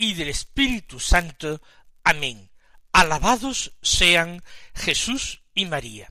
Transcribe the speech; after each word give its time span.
y 0.00 0.14
del 0.14 0.30
Espíritu 0.30 0.98
Santo. 0.98 1.60
Amén. 2.04 2.50
Alabados 2.90 3.72
sean 3.82 4.42
Jesús 4.74 5.42
y 5.54 5.66
María. 5.66 6.10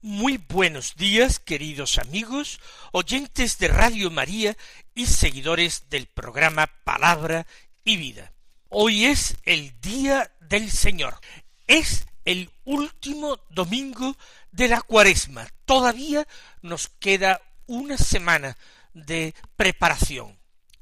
Muy 0.00 0.38
buenos 0.38 0.96
días, 0.96 1.38
queridos 1.38 1.98
amigos, 1.98 2.58
oyentes 2.90 3.58
de 3.58 3.68
Radio 3.68 4.10
María 4.10 4.56
y 4.94 5.04
seguidores 5.04 5.90
del 5.90 6.06
programa 6.06 6.68
Palabra 6.84 7.46
y 7.84 7.98
Vida. 7.98 8.32
Hoy 8.70 9.04
es 9.04 9.36
el 9.44 9.78
día 9.82 10.32
del 10.40 10.70
Señor. 10.70 11.20
Es 11.66 12.06
el 12.24 12.50
último 12.64 13.40
domingo 13.50 14.16
de 14.52 14.68
la 14.68 14.80
cuaresma. 14.80 15.46
Todavía 15.66 16.26
nos 16.62 16.88
queda 16.88 17.42
una 17.66 17.98
semana 17.98 18.56
de 18.94 19.34
preparación 19.54 20.37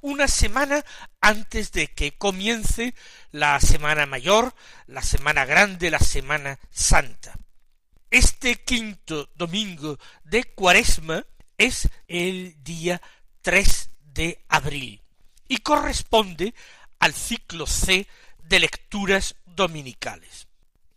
una 0.06 0.28
semana 0.28 0.84
antes 1.20 1.72
de 1.72 1.88
que 1.88 2.16
comience 2.16 2.94
la 3.32 3.58
Semana 3.58 4.06
Mayor, 4.06 4.54
la 4.86 5.02
Semana 5.02 5.44
Grande, 5.44 5.90
la 5.90 5.98
Semana 5.98 6.60
Santa. 6.70 7.34
Este 8.08 8.54
quinto 8.62 9.28
domingo 9.34 9.98
de 10.22 10.44
Cuaresma 10.44 11.26
es 11.58 11.88
el 12.06 12.54
día 12.62 13.02
3 13.42 13.90
de 14.14 14.44
abril 14.48 15.02
y 15.48 15.56
corresponde 15.58 16.54
al 17.00 17.12
ciclo 17.12 17.66
C 17.66 18.06
de 18.44 18.60
lecturas 18.60 19.34
dominicales. 19.44 20.46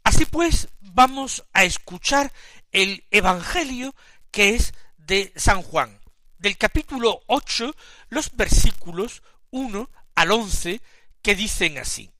Así 0.04 0.26
pues, 0.26 0.70
vamos 0.82 1.46
a 1.54 1.64
escuchar 1.64 2.32
el 2.72 3.04
Evangelio 3.10 3.96
que 4.30 4.54
es 4.54 4.76
de 4.98 5.34
San 5.36 5.64
Juan, 5.64 6.00
del 6.38 6.58
capítulo 6.58 7.22
ocho 7.26 7.76
los 8.10 8.36
versículos 8.36 9.24
uno 9.52 9.90
al 10.16 10.32
once 10.32 10.82
que 11.22 11.36
dicen 11.36 11.78
así. 11.78 12.12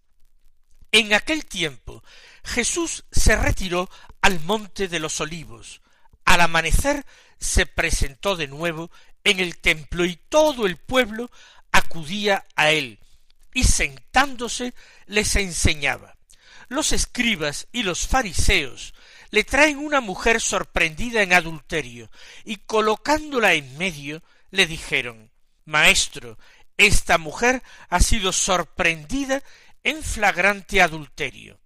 En 0.92 1.14
aquel 1.14 1.46
tiempo 1.46 2.04
Jesús 2.44 3.06
se 3.12 3.36
retiró 3.36 3.90
al 4.22 4.40
monte 4.42 4.88
de 4.88 5.00
los 5.00 5.22
olivos. 5.22 5.82
Al 6.26 6.42
amanecer 6.42 7.06
se 7.40 7.66
presentó 7.66 8.36
de 8.36 8.48
nuevo 8.48 8.90
en 9.24 9.40
el 9.40 9.58
templo 9.58 10.06
y 10.06 10.16
todo 10.16 10.66
el 10.66 10.78
pueblo 10.78 11.30
acudía 11.72 12.46
a 12.56 12.72
él 12.72 13.00
y 13.54 13.64
sentándose 13.64 14.74
les 15.06 15.36
enseñaba. 15.36 16.16
Los 16.68 16.92
escribas 16.92 17.68
y 17.72 17.84
los 17.84 18.08
fariseos 18.08 18.94
le 19.32 19.44
traen 19.44 19.78
una 19.78 20.02
mujer 20.02 20.42
sorprendida 20.42 21.22
en 21.22 21.34
adulterio, 21.34 22.10
y 22.46 22.58
colocándola 22.58 23.54
en 23.54 23.78
medio, 23.78 24.24
le 24.50 24.66
dijeron 24.66 25.30
Maestro, 25.70 26.40
esta 26.78 27.18
mujer 27.18 27.62
ha 27.90 28.00
sido 28.00 28.34
sorprendida 28.34 29.44
en 29.84 30.02
flagrante 30.02 30.82
adulterio. 30.82 31.60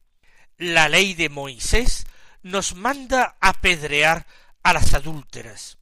La 0.57 0.89
ley 0.89 1.13
de 1.13 1.29
Moisés 1.29 2.05
nos 2.41 2.75
manda 2.75 3.37
apedrear 3.39 4.27
a 4.61 4.73
las 4.73 4.93
adúlteras. 4.93 5.77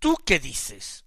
¿Tú 0.00 0.16
qué 0.26 0.40
dices? 0.40 1.04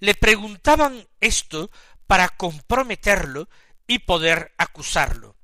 Le 0.00 0.14
preguntaban 0.14 1.08
esto 1.20 1.70
para 2.06 2.28
comprometerlo 2.28 3.48
y 3.86 4.00
poder 4.00 4.54
acusarlo. 4.58 5.34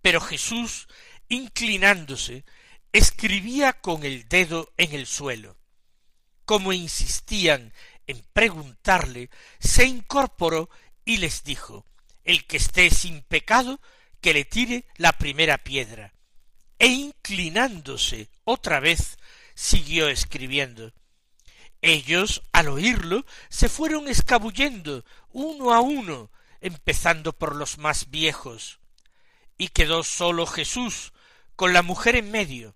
Pero 0.00 0.22
Jesús, 0.22 0.88
inclinándose, 1.28 2.44
escribía 2.92 3.74
con 3.74 4.04
el 4.04 4.26
dedo 4.28 4.72
en 4.78 4.94
el 4.94 5.06
suelo. 5.06 5.58
Como 6.44 6.72
insistían 6.72 7.72
en 8.06 8.24
preguntarle, 8.32 9.30
se 9.58 9.84
incorporó 9.86 10.68
y 11.04 11.18
les 11.18 11.44
dijo 11.44 11.86
El 12.24 12.46
que 12.46 12.56
esté 12.56 12.90
sin 12.90 13.22
pecado, 13.22 13.80
que 14.20 14.32
le 14.32 14.44
tire 14.44 14.86
la 14.96 15.12
primera 15.12 15.58
piedra. 15.58 16.14
E 16.78 16.86
inclinándose 16.86 18.28
otra 18.44 18.80
vez, 18.80 19.18
siguió 19.54 20.08
escribiendo. 20.08 20.92
Ellos, 21.80 22.42
al 22.52 22.68
oírlo, 22.68 23.26
se 23.48 23.68
fueron 23.68 24.08
escabullendo 24.08 25.04
uno 25.30 25.74
a 25.74 25.80
uno, 25.80 26.30
empezando 26.60 27.32
por 27.32 27.56
los 27.56 27.78
más 27.78 28.10
viejos. 28.10 28.78
Y 29.58 29.68
quedó 29.68 30.04
solo 30.04 30.46
Jesús, 30.46 31.12
con 31.56 31.72
la 31.72 31.82
mujer 31.82 32.16
en 32.16 32.30
medio, 32.30 32.74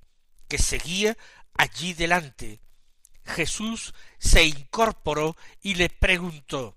que 0.49 0.59
seguía 0.59 1.17
allí 1.55 1.95
delante. 1.95 2.61
Jesús 3.27 3.93
se 4.19 4.45
incorporó 4.45 5.37
y 5.61 5.75
le 5.75 5.91
preguntó 5.91 6.77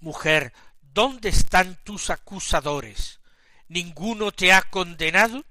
Mujer, 0.00 0.52
¿dónde 0.80 1.28
están 1.28 1.78
tus 1.84 2.10
acusadores? 2.10 3.20
¿Ninguno 3.68 4.32
te 4.32 4.52
ha 4.52 4.62
condenado? 4.62 5.44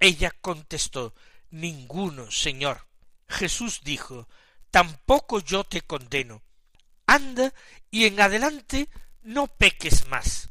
Ella 0.00 0.32
contestó 0.40 1.14
Ninguno, 1.50 2.30
Señor. 2.30 2.86
Jesús 3.28 3.80
dijo 3.84 4.28
Tampoco 4.70 5.40
yo 5.40 5.64
te 5.64 5.82
condeno. 5.82 6.42
Anda 7.06 7.52
y 7.90 8.06
en 8.06 8.20
adelante 8.20 8.88
no 9.22 9.46
peques 9.46 10.06
más. 10.08 10.50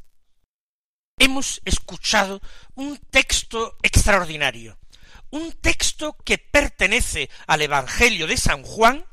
Hemos 1.17 1.61
escuchado 1.65 2.41
un 2.75 2.97
texto 2.97 3.77
extraordinario 3.81 4.80
un 5.31 5.51
texto 5.53 6.15
que 6.23 6.37
pertenece 6.37 7.29
al 7.47 7.61
Evangelio 7.61 8.27
de 8.27 8.37
San 8.37 8.63
Juan, 8.63 9.05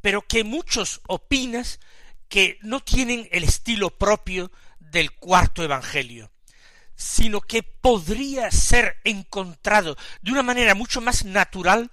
pero 0.00 0.22
que 0.22 0.44
muchos 0.44 1.00
opinas 1.06 1.80
que 2.28 2.58
no 2.62 2.80
tienen 2.80 3.28
el 3.32 3.44
estilo 3.44 3.90
propio 3.90 4.50
del 4.78 5.12
cuarto 5.12 5.62
Evangelio, 5.62 6.30
sino 6.96 7.40
que 7.40 7.62
podría 7.62 8.50
ser 8.50 9.00
encontrado 9.04 9.96
de 10.20 10.32
una 10.32 10.42
manera 10.42 10.74
mucho 10.74 11.00
más 11.00 11.24
natural 11.24 11.90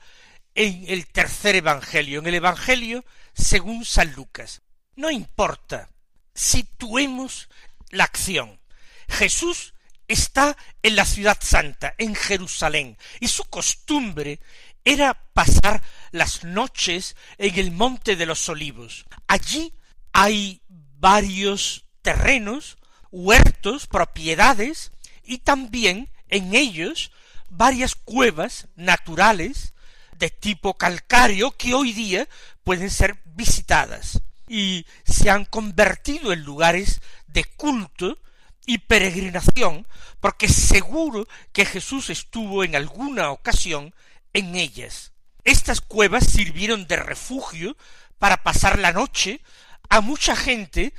en 0.55 0.85
el 0.87 1.07
tercer 1.07 1.55
Evangelio, 1.55 2.19
en 2.19 2.27
el 2.27 2.35
Evangelio 2.35 3.05
según 3.33 3.85
San 3.85 4.13
Lucas. 4.13 4.61
No 4.95 5.11
importa, 5.11 5.89
situemos 6.33 7.49
la 7.91 8.03
acción. 8.03 8.59
Jesús 9.07 9.73
está 10.09 10.57
en 10.83 10.97
la 10.97 11.05
ciudad 11.05 11.37
santa, 11.39 11.95
en 11.97 12.15
Jerusalén, 12.15 12.97
y 13.21 13.29
su 13.29 13.45
costumbre 13.45 14.41
era 14.83 15.13
pasar 15.33 15.81
las 16.11 16.43
noches 16.43 17.15
en 17.37 17.57
el 17.57 17.71
monte 17.71 18.15
de 18.15 18.25
los 18.25 18.49
olivos. 18.49 19.05
Allí 19.27 19.73
hay 20.11 20.61
varios 20.67 21.85
terrenos, 22.01 22.77
huertos, 23.11 23.87
propiedades, 23.87 24.91
y 25.23 25.37
también 25.37 26.09
en 26.27 26.55
ellos 26.55 27.11
varias 27.49 27.95
cuevas 27.95 28.67
naturales 28.75 29.73
de 30.17 30.29
tipo 30.29 30.75
calcáreo 30.75 31.51
que 31.51 31.73
hoy 31.73 31.93
día 31.93 32.27
pueden 32.63 32.89
ser 32.89 33.21
visitadas 33.25 34.21
y 34.47 34.85
se 35.05 35.29
han 35.29 35.45
convertido 35.45 36.33
en 36.33 36.43
lugares 36.43 37.01
de 37.27 37.45
culto 37.45 38.17
y 38.69 38.77
peregrinación, 38.77 39.87
porque 40.19 40.47
seguro 40.47 41.27
que 41.53 41.65
Jesús 41.65 42.11
estuvo 42.11 42.63
en 42.63 42.75
alguna 42.75 43.31
ocasión 43.31 43.95
en 44.31 44.55
ellas. 44.55 45.11
Estas 45.43 45.81
cuevas 45.81 46.27
sirvieron 46.27 46.85
de 46.85 46.97
refugio 46.97 47.75
para 48.19 48.43
pasar 48.43 48.77
la 48.77 48.93
noche 48.93 49.41
a 49.89 50.01
mucha 50.01 50.35
gente 50.35 50.93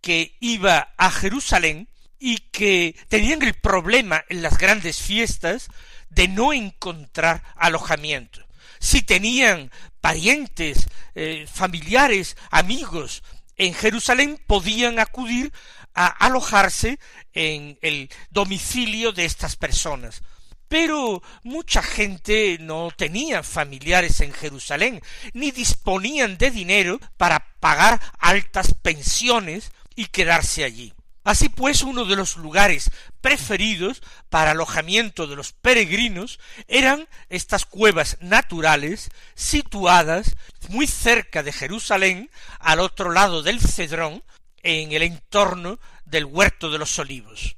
que 0.00 0.36
iba 0.40 0.94
a 0.96 1.12
Jerusalén 1.12 1.88
y 2.18 2.38
que 2.38 2.96
tenían 3.06 3.42
el 3.42 3.54
problema 3.54 4.24
en 4.28 4.42
las 4.42 4.58
grandes 4.58 5.00
fiestas 5.00 5.68
de 6.10 6.26
no 6.26 6.52
encontrar 6.52 7.44
alojamiento. 7.54 8.44
Si 8.80 9.02
tenían 9.02 9.70
parientes, 10.00 10.88
eh, 11.14 11.46
familiares, 11.48 12.36
amigos 12.50 13.22
en 13.56 13.74
Jerusalén, 13.74 14.42
podían 14.44 14.98
acudir 14.98 15.52
a 15.94 16.06
alojarse 16.06 16.98
en 17.32 17.78
el 17.82 18.10
domicilio 18.30 19.12
de 19.12 19.24
estas 19.24 19.56
personas. 19.56 20.22
Pero 20.68 21.22
mucha 21.42 21.82
gente 21.82 22.56
no 22.60 22.90
tenía 22.96 23.42
familiares 23.42 24.20
en 24.20 24.32
Jerusalén, 24.32 25.02
ni 25.34 25.50
disponían 25.50 26.38
de 26.38 26.50
dinero 26.50 26.98
para 27.18 27.46
pagar 27.60 28.00
altas 28.18 28.74
pensiones 28.80 29.70
y 29.94 30.06
quedarse 30.06 30.64
allí. 30.64 30.94
Así 31.24 31.48
pues, 31.48 31.82
uno 31.82 32.04
de 32.04 32.16
los 32.16 32.36
lugares 32.36 32.90
preferidos 33.20 34.02
para 34.28 34.52
alojamiento 34.52 35.28
de 35.28 35.36
los 35.36 35.52
peregrinos 35.52 36.40
eran 36.66 37.06
estas 37.28 37.64
cuevas 37.64 38.16
naturales 38.20 39.10
situadas 39.34 40.34
muy 40.68 40.88
cerca 40.88 41.44
de 41.44 41.52
Jerusalén, 41.52 42.30
al 42.58 42.80
otro 42.80 43.12
lado 43.12 43.42
del 43.42 43.60
Cedrón, 43.60 44.24
en 44.62 44.92
el 44.92 45.02
entorno 45.02 45.78
del 46.04 46.24
huerto 46.24 46.70
de 46.70 46.78
los 46.78 46.98
olivos. 46.98 47.56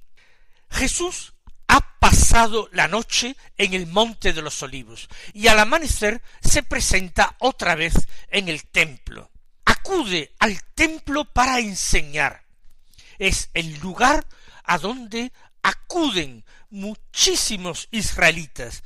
Jesús 0.71 1.35
ha 1.69 1.99
pasado 1.99 2.69
la 2.73 2.89
noche 2.89 3.37
en 3.57 3.75
el 3.75 3.87
monte 3.87 4.33
de 4.33 4.43
los 4.43 4.63
olivos 4.63 5.09
y 5.33 5.49
al 5.49 5.59
amanecer 5.59 6.23
se 6.43 6.63
presenta 6.63 7.37
otra 7.39 7.75
vez 7.75 7.95
en 8.29 8.49
el 8.49 8.65
templo. 8.67 9.31
Acude 9.65 10.35
al 10.39 10.63
templo 10.75 11.25
para 11.25 11.59
enseñar 11.61 12.45
es 13.19 13.51
el 13.55 13.79
lugar 13.81 14.27
a 14.65 14.79
donde 14.79 15.33
acuden 15.63 16.45
muchísimos 16.71 17.89
israelitas, 17.91 18.83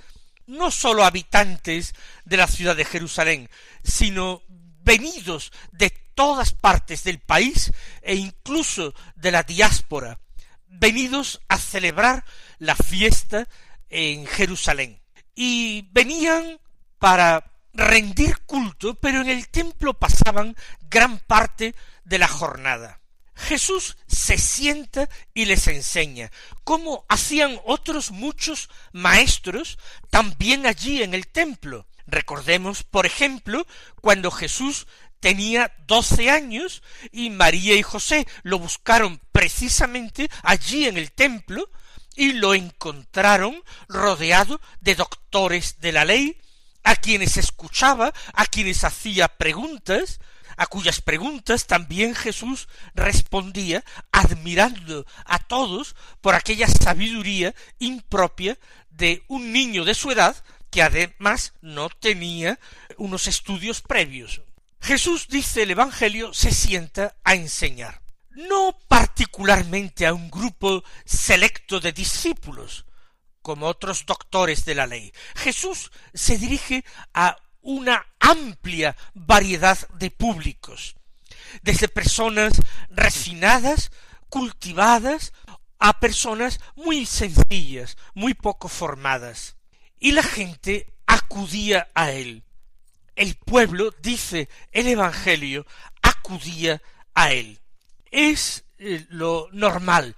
no 0.47 0.71
sólo 0.71 1.05
habitantes 1.05 1.95
de 2.25 2.37
la 2.37 2.47
ciudad 2.47 2.77
de 2.77 2.85
Jerusalén, 2.85 3.51
sino 3.83 4.43
venidos 4.49 5.53
de 5.73 5.91
todas 6.19 6.53
partes 6.53 7.05
del 7.05 7.21
país 7.21 7.71
e 8.03 8.17
incluso 8.17 8.93
de 9.15 9.31
la 9.31 9.45
diáspora, 9.45 10.19
venidos 10.67 11.41
a 11.47 11.59
celebrar 11.59 12.25
la 12.59 12.75
fiesta 12.75 13.47
en 13.89 14.27
Jerusalén. 14.27 15.01
Y 15.37 15.87
venían 15.93 16.59
para 16.99 17.53
rendir 17.73 18.41
culto, 18.47 18.97
pero 18.97 19.21
en 19.21 19.29
el 19.29 19.49
templo 19.49 19.95
pasaban 19.95 20.57
gran 20.91 21.21
parte 21.21 21.77
de 22.03 22.19
la 22.19 22.27
jornada. 22.27 23.01
Jesús 23.37 23.97
se 24.09 24.39
sienta 24.39 25.09
y 25.35 25.45
les 25.45 25.69
enseña, 25.69 26.33
como 26.65 27.07
hacían 27.09 27.61
otros 27.65 28.11
muchos 28.11 28.71
maestros 28.91 29.79
también 30.11 30.67
allí 30.67 31.01
en 31.01 31.15
el 31.15 31.29
templo. 31.29 31.87
Recordemos, 32.09 32.83
por 32.83 33.07
ejemplo, 33.07 33.67
cuando 34.01 34.33
Jesús 34.33 34.89
tenía 35.21 35.75
doce 35.87 36.31
años 36.31 36.83
y 37.13 37.31
María 37.31 37.75
y 37.75 37.83
José 37.83 38.27
lo 38.43 38.59
buscaron 38.59 39.21
precisamente 39.33 40.29
allí 40.43 40.87
en 40.87 40.97
el 40.97 41.13
templo 41.13 41.71
y 42.17 42.33
lo 42.33 42.55
encontraron 42.55 43.63
rodeado 43.89 44.61
de 44.81 44.97
doctores 44.97 45.81
de 45.81 45.93
la 45.93 46.05
ley, 46.05 46.37
a 46.83 46.97
quienes 46.97 47.37
escuchaba, 47.37 48.13
a 48.33 48.47
quienes 48.47 48.83
hacía 48.83 49.29
preguntas, 49.29 50.21
a 50.57 50.67
cuyas 50.67 51.01
preguntas 51.01 51.67
también 51.67 52.17
Jesús 52.17 52.69
respondía 52.95 53.85
admirando 54.11 55.07
a 55.25 55.39
todos 55.39 55.95
por 56.21 56.35
aquella 56.35 56.67
sabiduría 56.67 57.55
impropia 57.79 58.59
de 58.91 59.23
un 59.29 59.53
niño 59.53 59.85
de 59.85 59.95
su 59.95 60.11
edad 60.11 60.37
que 60.71 60.83
además 60.83 61.55
no 61.61 61.89
tenía 61.89 62.59
unos 62.97 63.29
estudios 63.29 63.81
previos. 63.81 64.43
Jesús, 64.89 65.29
dice 65.29 65.65
el 65.65 65.73
Evangelio, 65.73 66.33
se 66.33 66.51
sienta 66.51 67.15
a 67.23 67.35
enseñar, 67.35 68.01
no 68.31 68.75
particularmente 68.89 70.07
a 70.07 70.15
un 70.15 70.31
grupo 70.31 70.83
selecto 71.05 71.79
de 71.79 71.93
discípulos, 71.93 72.87
como 73.43 73.67
otros 73.67 74.07
doctores 74.07 74.65
de 74.65 74.75
la 74.75 74.87
ley. 74.87 75.13
Jesús 75.37 75.91
se 76.15 76.39
dirige 76.39 76.87
a 77.13 77.37
una 77.61 78.07
amplia 78.19 78.97
variedad 79.13 79.77
de 79.91 80.11
públicos, 80.11 80.97
desde 81.61 81.89
personas 81.89 82.55
refinadas, 82.89 83.91
cultivadas, 84.31 85.35
a 85.79 86.01
personas 86.01 86.61
muy 86.77 87.05
sencillas, 87.05 87.99
muy 88.15 88.33
poco 88.33 88.69
formadas. 88.69 89.57
Y 90.01 90.13
la 90.13 90.23
gente 90.23 90.87
acudía 91.07 91.89
a 91.95 92.11
él. 92.11 92.43
El 93.19 93.35
pueblo, 93.35 93.93
dice 94.01 94.49
el 94.71 94.87
Evangelio, 94.87 95.67
acudía 96.03 96.81
a 97.15 97.33
él. 97.33 97.59
Es 98.13 98.63
eh, 98.79 99.07
lo 99.09 99.49
normal. 99.51 100.15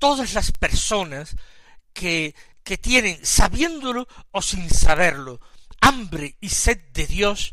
Todas 0.00 0.34
las 0.34 0.50
personas 0.50 1.36
que, 1.92 2.34
que 2.64 2.76
tienen, 2.76 3.24
sabiéndolo 3.24 4.08
o 4.32 4.42
sin 4.42 4.68
saberlo, 4.68 5.40
hambre 5.80 6.38
y 6.40 6.48
sed 6.48 6.80
de 6.92 7.06
Dios, 7.06 7.52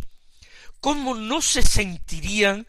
¿cómo 0.81 1.13
no 1.13 1.43
se 1.43 1.61
sentirían 1.61 2.65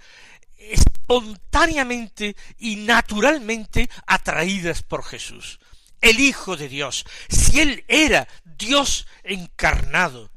espontáneamente 0.58 2.36
y 2.58 2.76
naturalmente 2.76 3.88
atraídas 4.06 4.82
por 4.82 5.02
Jesús? 5.02 5.60
El 6.02 6.20
Hijo 6.20 6.58
de 6.58 6.68
Dios, 6.68 7.06
si 7.30 7.60
Él 7.60 7.86
era 7.88 8.28
Dios 8.44 9.06
encarnado, 9.24 10.30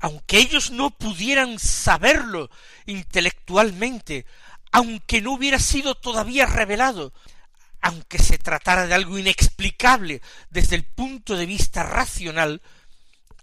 aunque 0.00 0.38
ellos 0.38 0.70
no 0.70 0.90
pudieran 0.90 1.58
saberlo 1.58 2.50
intelectualmente, 2.86 4.26
aunque 4.72 5.20
no 5.20 5.32
hubiera 5.32 5.58
sido 5.58 5.94
todavía 5.94 6.46
revelado, 6.46 7.12
aunque 7.82 8.18
se 8.18 8.38
tratara 8.38 8.86
de 8.86 8.94
algo 8.94 9.18
inexplicable 9.18 10.22
desde 10.50 10.76
el 10.76 10.84
punto 10.84 11.36
de 11.36 11.46
vista 11.46 11.82
racional, 11.82 12.62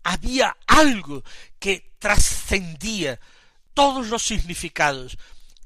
había 0.03 0.57
algo 0.67 1.23
que 1.59 1.93
trascendía 1.99 3.19
todos 3.73 4.07
los 4.07 4.23
significados 4.23 5.17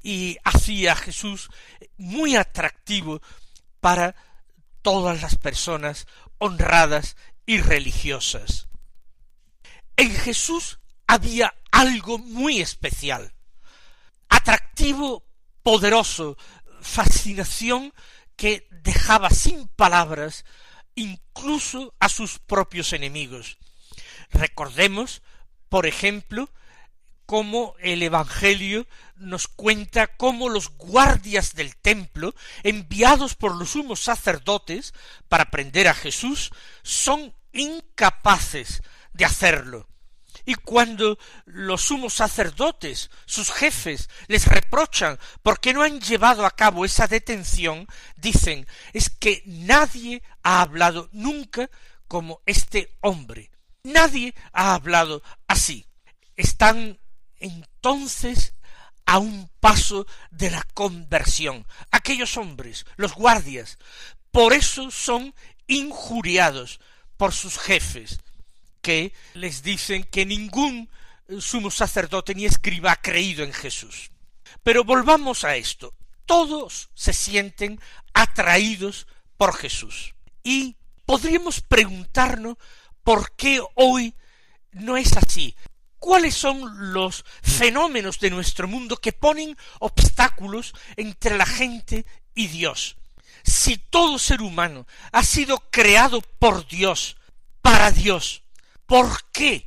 y 0.02 0.36
hacía 0.44 0.92
a 0.92 0.96
Jesús 0.96 1.48
muy 1.96 2.36
atractivo 2.36 3.22
para 3.80 4.14
todas 4.82 5.22
las 5.22 5.36
personas 5.36 6.06
honradas 6.38 7.16
y 7.46 7.60
religiosas. 7.60 8.68
En 9.96 10.10
Jesús 10.10 10.80
había 11.06 11.54
algo 11.70 12.18
muy 12.18 12.60
especial, 12.60 13.32
atractivo, 14.28 15.24
poderoso, 15.62 16.36
fascinación 16.80 17.92
que 18.36 18.66
dejaba 18.70 19.30
sin 19.30 19.68
palabras 19.68 20.44
incluso 20.94 21.94
a 22.00 22.08
sus 22.08 22.38
propios 22.38 22.92
enemigos. 22.92 23.58
Recordemos, 24.30 25.22
por 25.68 25.86
ejemplo, 25.86 26.50
cómo 27.26 27.74
el 27.78 28.02
Evangelio 28.02 28.86
nos 29.16 29.48
cuenta 29.48 30.06
cómo 30.06 30.48
los 30.48 30.70
guardias 30.76 31.54
del 31.54 31.76
templo, 31.76 32.34
enviados 32.62 33.34
por 33.34 33.56
los 33.56 33.70
sumos 33.70 34.00
sacerdotes 34.00 34.92
para 35.28 35.50
prender 35.50 35.88
a 35.88 35.94
Jesús, 35.94 36.50
son 36.82 37.34
incapaces 37.52 38.82
de 39.12 39.24
hacerlo. 39.24 39.88
Y 40.44 40.54
cuando 40.54 41.18
los 41.44 41.82
sumos 41.82 42.14
sacerdotes, 42.14 43.10
sus 43.26 43.50
jefes, 43.50 44.08
les 44.26 44.46
reprochan 44.46 45.18
porque 45.42 45.72
no 45.72 45.82
han 45.82 46.00
llevado 46.00 46.44
a 46.44 46.50
cabo 46.50 46.84
esa 46.84 47.06
detención, 47.06 47.86
dicen 48.16 48.66
es 48.92 49.10
que 49.10 49.42
nadie 49.46 50.22
ha 50.42 50.62
hablado 50.62 51.08
nunca 51.12 51.70
como 52.08 52.40
este 52.46 52.96
hombre. 53.00 53.50
Nadie 53.84 54.34
ha 54.52 54.74
hablado 54.74 55.22
así. 55.46 55.86
Están 56.36 56.98
entonces 57.38 58.54
a 59.06 59.18
un 59.18 59.50
paso 59.60 60.06
de 60.30 60.50
la 60.50 60.62
conversión. 60.74 61.66
Aquellos 61.90 62.36
hombres, 62.36 62.86
los 62.96 63.14
guardias, 63.14 63.78
por 64.30 64.52
eso 64.52 64.90
son 64.90 65.34
injuriados 65.66 66.80
por 67.16 67.32
sus 67.32 67.58
jefes, 67.58 68.20
que 68.82 69.14
les 69.34 69.62
dicen 69.62 70.04
que 70.04 70.26
ningún 70.26 70.90
sumo 71.40 71.70
sacerdote 71.70 72.34
ni 72.34 72.44
escriba 72.44 72.92
ha 72.92 73.00
creído 73.00 73.44
en 73.44 73.52
Jesús. 73.52 74.10
Pero 74.62 74.84
volvamos 74.84 75.44
a 75.44 75.56
esto. 75.56 75.94
Todos 76.26 76.90
se 76.94 77.12
sienten 77.12 77.80
atraídos 78.12 79.06
por 79.36 79.56
Jesús. 79.56 80.14
Y 80.42 80.76
podríamos 81.06 81.60
preguntarnos 81.60 82.56
¿Por 83.02 83.34
qué 83.34 83.60
hoy 83.74 84.14
no 84.72 84.96
es 84.96 85.16
así? 85.16 85.56
¿Cuáles 85.98 86.34
son 86.34 86.92
los 86.92 87.24
fenómenos 87.42 88.18
de 88.20 88.30
nuestro 88.30 88.68
mundo 88.68 88.96
que 88.96 89.12
ponen 89.12 89.56
obstáculos 89.80 90.72
entre 90.96 91.36
la 91.36 91.46
gente 91.46 92.06
y 92.34 92.46
Dios? 92.48 92.96
Si 93.44 93.76
todo 93.76 94.18
ser 94.18 94.40
humano 94.40 94.86
ha 95.10 95.24
sido 95.24 95.58
creado 95.70 96.20
por 96.38 96.66
Dios, 96.68 97.16
para 97.60 97.90
Dios, 97.90 98.41
¿por 98.92 99.24
qué 99.32 99.66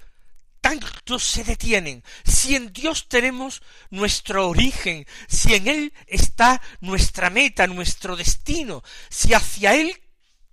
tanto 0.62 1.18
se 1.18 1.44
detienen? 1.44 2.04
Si 2.24 2.56
en 2.56 2.72
Dios 2.72 3.08
tenemos 3.08 3.64
nuestro 3.90 4.48
origen, 4.48 5.08
si 5.28 5.56
en 5.56 5.68
Él 5.68 5.94
está 6.06 6.62
nuestra 6.80 7.32
meta, 7.32 7.66
nuestro 7.66 8.16
destino, 8.16 8.84
si 9.10 9.34
hacia 9.34 9.74
Él 9.74 10.00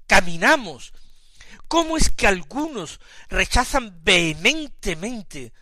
caminamos, 0.06 0.94
¿Cómo 1.68 1.96
es 1.96 2.10
que 2.10 2.26
algunos 2.26 3.00
rechazan 3.28 4.04
vehementemente 4.04 5.54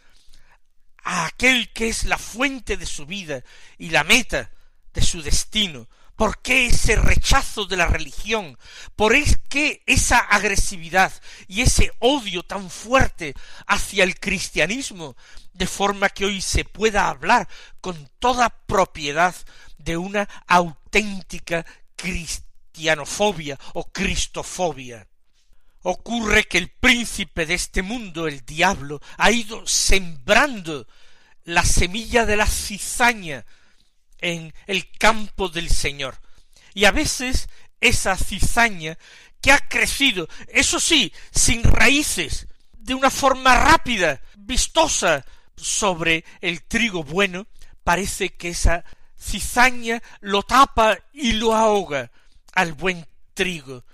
a 1.04 1.26
aquel 1.26 1.72
que 1.72 1.88
es 1.88 2.04
la 2.04 2.18
fuente 2.18 2.76
de 2.76 2.86
su 2.86 3.06
vida 3.06 3.44
y 3.78 3.90
la 3.90 4.02
meta 4.02 4.50
de 4.92 5.02
su 5.02 5.22
destino, 5.22 5.88
¿Por 6.20 6.42
qué 6.42 6.66
ese 6.66 6.96
rechazo 6.96 7.64
de 7.64 7.78
la 7.78 7.86
religión? 7.86 8.58
¿Por 8.94 9.14
qué 9.48 9.82
esa 9.86 10.18
agresividad 10.18 11.10
y 11.48 11.62
ese 11.62 11.92
odio 11.98 12.42
tan 12.42 12.68
fuerte 12.68 13.32
hacia 13.66 14.04
el 14.04 14.20
cristianismo? 14.20 15.16
De 15.54 15.66
forma 15.66 16.10
que 16.10 16.26
hoy 16.26 16.42
se 16.42 16.66
pueda 16.66 17.08
hablar 17.08 17.48
con 17.80 18.10
toda 18.18 18.50
propiedad 18.50 19.34
de 19.78 19.96
una 19.96 20.28
auténtica 20.46 21.64
cristianofobia 21.96 23.58
o 23.72 23.90
cristofobia. 23.90 25.08
Ocurre 25.80 26.44
que 26.44 26.58
el 26.58 26.68
príncipe 26.68 27.46
de 27.46 27.54
este 27.54 27.80
mundo, 27.80 28.28
el 28.28 28.44
diablo, 28.44 29.00
ha 29.16 29.30
ido 29.30 29.66
sembrando 29.66 30.86
la 31.44 31.64
semilla 31.64 32.26
de 32.26 32.36
la 32.36 32.46
cizaña 32.46 33.46
en 34.20 34.52
el 34.66 34.90
campo 34.92 35.48
del 35.48 35.70
Señor. 35.70 36.20
Y 36.74 36.84
a 36.84 36.90
veces 36.90 37.48
esa 37.80 38.16
cizaña 38.16 38.98
que 39.40 39.52
ha 39.52 39.58
crecido, 39.58 40.28
eso 40.48 40.78
sí, 40.78 41.12
sin 41.30 41.62
raíces, 41.62 42.46
de 42.72 42.94
una 42.94 43.10
forma 43.10 43.54
rápida, 43.56 44.20
vistosa, 44.36 45.24
sobre 45.60 46.24
el 46.40 46.62
trigo 46.62 47.04
bueno, 47.04 47.46
parece 47.84 48.30
que 48.30 48.50
esa 48.50 48.84
cizaña 49.18 50.02
lo 50.20 50.42
tapa 50.42 50.98
y 51.12 51.34
lo 51.34 51.54
ahoga 51.54 52.10
al 52.52 52.72
buen 52.72 53.06
trigo. 53.34 53.84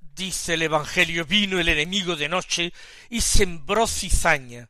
Dice 0.00 0.54
el 0.54 0.62
Evangelio, 0.62 1.24
vino 1.24 1.58
el 1.58 1.68
enemigo 1.68 2.16
de 2.16 2.28
noche 2.28 2.72
y 3.10 3.20
sembró 3.20 3.86
cizaña. 3.86 4.68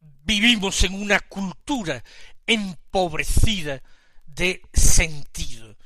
Vivimos 0.00 0.82
en 0.84 0.94
una 0.94 1.20
cultura 1.20 2.02
empobrecida, 2.46 3.82
de 4.36 4.62
sentido. 4.72 5.76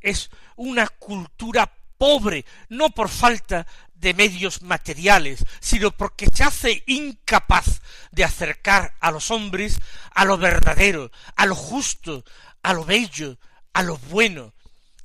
Es 0.00 0.30
una 0.56 0.86
cultura 0.86 1.74
pobre, 1.98 2.44
no 2.68 2.90
por 2.90 3.08
falta 3.08 3.66
de 3.94 4.14
medios 4.14 4.62
materiales, 4.62 5.44
sino 5.60 5.90
porque 5.90 6.26
se 6.32 6.44
hace 6.44 6.84
incapaz 6.86 7.82
de 8.12 8.24
acercar 8.24 8.94
a 9.00 9.10
los 9.10 9.30
hombres 9.30 9.78
a 10.14 10.24
lo 10.24 10.38
verdadero, 10.38 11.10
a 11.36 11.46
lo 11.46 11.54
justo, 11.54 12.24
a 12.62 12.72
lo 12.72 12.84
bello, 12.84 13.38
a 13.72 13.82
lo 13.82 13.98
bueno. 13.98 14.54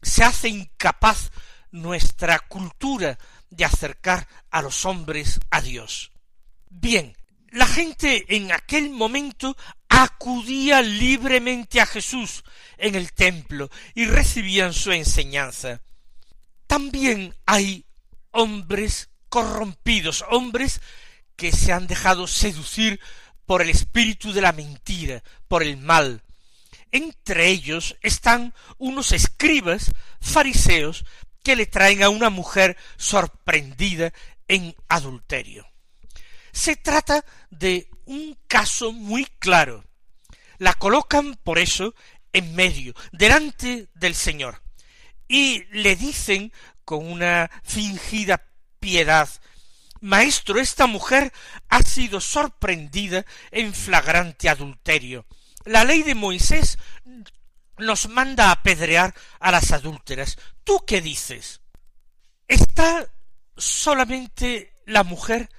Se 0.02 0.24
hace 0.24 0.50
incapaz 0.50 1.32
nuestra 1.72 2.40
cultura 2.40 3.18
de 3.50 3.66
acercar 3.66 4.28
a 4.52 4.62
los 4.62 4.86
hombres 4.86 5.40
a 5.50 5.62
Dios. 5.62 6.12
Bien, 6.70 7.16
la 7.56 7.68
gente 7.68 8.36
en 8.36 8.52
aquel 8.52 8.90
momento 8.90 9.56
acudía 10.04 10.82
libremente 10.82 11.80
a 11.80 11.86
Jesús 11.86 12.44
en 12.78 12.96
el 12.96 13.14
templo 13.14 13.70
y 13.94 14.06
recibían 14.06 14.74
su 14.74 14.92
enseñanza. 14.92 15.82
También 16.68 17.34
hay 17.46 17.86
hombres 18.32 19.10
corrompidos, 19.30 20.26
hombres 20.30 20.82
que 21.36 21.52
se 21.52 21.72
han 21.72 21.88
dejado 21.88 22.28
seducir 22.28 23.00
por 23.46 23.62
el 23.62 23.70
espíritu 23.70 24.34
de 24.34 24.42
la 24.42 24.52
mentira, 24.52 25.24
por 25.48 25.64
el 25.64 25.78
mal. 25.78 26.24
Entre 26.92 27.48
ellos 27.48 27.96
están 28.02 28.54
unos 28.78 29.12
escribas 29.12 29.92
fariseos 30.20 31.06
que 31.44 31.56
le 31.56 31.68
traen 31.68 32.04
a 32.04 32.10
una 32.10 32.30
mujer 32.30 32.76
sorprendida 32.98 34.12
en 34.48 34.76
adulterio. 34.90 35.68
Se 36.52 36.76
trata 36.76 37.24
de 37.50 37.90
un 38.06 38.38
caso 38.48 38.92
muy 38.92 39.26
claro. 39.40 39.84
La 40.58 40.74
colocan 40.74 41.36
por 41.44 41.60
eso 41.60 41.94
en 42.34 42.56
medio, 42.56 42.94
delante 43.12 43.90
del 43.94 44.16
Señor, 44.16 44.62
y 45.28 45.64
le 45.72 45.96
dicen 45.96 46.52
con 46.84 47.06
una 47.06 47.50
fingida 47.64 48.42
piedad 48.80 49.30
Maestro, 50.06 50.60
esta 50.60 50.86
mujer 50.86 51.34
ha 51.68 51.82
sido 51.82 52.22
sorprendida 52.22 53.26
en 53.50 53.74
flagrante 53.74 54.50
adulterio. 54.50 55.26
La 55.64 55.84
ley 55.84 56.04
de 56.04 56.14
Moisés 56.14 56.78
nos 57.80 58.08
manda 58.10 58.50
a 58.50 58.52
apedrear 58.52 59.16
a 59.40 59.52
las 59.52 59.72
adúlteras. 59.72 60.38
¿Tú 60.64 60.84
qué 60.86 61.02
dices? 61.02 61.62
¿Está 62.48 63.10
solamente 63.58 64.76
la 64.86 65.04
mujer 65.04 65.50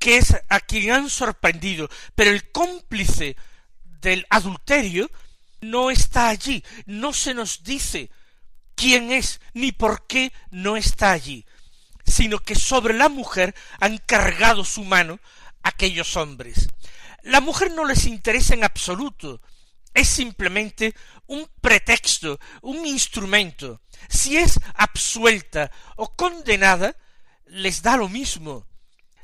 que 0.00 0.16
es 0.16 0.34
a 0.48 0.60
quien 0.60 0.90
han 0.90 1.10
sorprendido, 1.10 1.88
pero 2.16 2.30
el 2.30 2.50
cómplice 2.50 3.36
del 4.00 4.26
adulterio 4.30 5.10
no 5.60 5.90
está 5.90 6.30
allí, 6.30 6.64
no 6.86 7.12
se 7.12 7.34
nos 7.34 7.62
dice 7.62 8.10
quién 8.74 9.12
es 9.12 9.40
ni 9.52 9.72
por 9.72 10.06
qué 10.06 10.32
no 10.50 10.78
está 10.78 11.12
allí, 11.12 11.44
sino 12.04 12.38
que 12.38 12.54
sobre 12.54 12.94
la 12.94 13.10
mujer 13.10 13.54
han 13.78 13.98
cargado 13.98 14.64
su 14.64 14.84
mano 14.84 15.20
aquellos 15.62 16.16
hombres. 16.16 16.70
La 17.22 17.42
mujer 17.42 17.70
no 17.72 17.84
les 17.84 18.06
interesa 18.06 18.54
en 18.54 18.64
absoluto, 18.64 19.42
es 19.92 20.08
simplemente 20.08 20.94
un 21.26 21.46
pretexto, 21.60 22.40
un 22.62 22.86
instrumento. 22.86 23.82
Si 24.08 24.38
es 24.38 24.58
absuelta 24.74 25.70
o 25.96 26.16
condenada, 26.16 26.96
les 27.44 27.82
da 27.82 27.98
lo 27.98 28.08
mismo. 28.08 28.69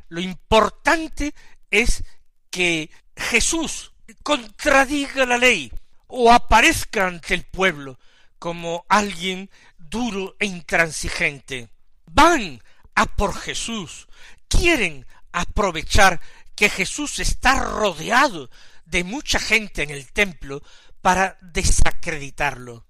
Lo 0.09 0.21
importante 0.21 1.35
es 1.71 2.05
que 2.51 2.91
Jesús 3.17 3.93
contradiga 4.23 5.27
la 5.27 5.39
ley 5.39 5.73
o 6.07 6.33
aparezca 6.33 7.07
ante 7.07 7.35
el 7.35 7.45
pueblo 7.45 7.99
como 8.39 8.85
alguien 8.89 9.51
duro 9.79 10.37
e 10.39 10.47
intransigente. 10.47 11.69
Van 12.07 12.63
a 12.95 13.07
por 13.07 13.37
Jesús, 13.37 14.07
quieren 14.49 15.07
aprovechar 15.33 16.21
que 16.55 16.71
Jesús 16.71 17.19
está 17.19 17.61
rodeado 17.61 18.49
de 18.85 19.05
mucha 19.05 19.39
gente 19.39 19.83
en 19.83 19.91
el 19.91 20.13
templo 20.13 20.63
para 21.03 21.37
desacreditarlo. 21.41 22.87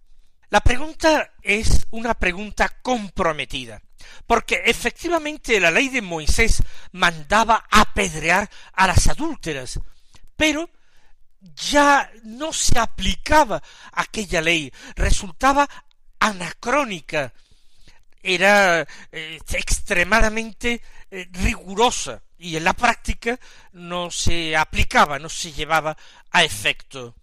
La 0.50 0.60
pregunta 0.60 1.32
es 1.42 1.86
una 1.90 2.14
pregunta 2.14 2.68
comprometida 2.82 3.82
porque 4.26 4.62
efectivamente 4.64 5.60
la 5.60 5.70
ley 5.70 5.88
de 5.88 6.02
Moisés 6.02 6.62
mandaba 6.92 7.64
apedrear 7.70 8.48
a 8.72 8.86
las 8.86 9.06
adúlteras, 9.08 9.80
pero 10.36 10.70
ya 11.54 12.10
no 12.24 12.52
se 12.52 12.78
aplicaba 12.78 13.62
aquella 13.92 14.40
ley, 14.40 14.72
resultaba 14.94 15.68
anacrónica, 16.18 17.32
era 18.22 18.86
eh, 19.12 19.38
extremadamente 19.52 20.82
eh, 21.10 21.28
rigurosa 21.30 22.22
y 22.38 22.56
en 22.56 22.64
la 22.64 22.72
práctica 22.72 23.38
no 23.72 24.10
se 24.10 24.56
aplicaba, 24.56 25.18
no 25.18 25.28
se 25.28 25.52
llevaba 25.52 25.96
a 26.30 26.42
efecto. 26.42 27.14